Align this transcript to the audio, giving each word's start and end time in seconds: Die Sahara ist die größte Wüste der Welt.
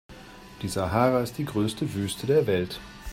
Die 0.63 0.67
Sahara 0.67 1.19
ist 1.21 1.37
die 1.37 1.45
größte 1.45 1.93
Wüste 1.93 2.25
der 2.25 2.47
Welt. 2.47 2.79